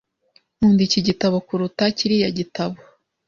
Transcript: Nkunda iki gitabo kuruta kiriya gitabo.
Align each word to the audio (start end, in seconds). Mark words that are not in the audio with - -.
Nkunda 0.55 0.81
iki 0.87 0.99
gitabo 1.07 1.35
kuruta 1.47 1.83
kiriya 1.97 2.29
gitabo. 2.37 2.77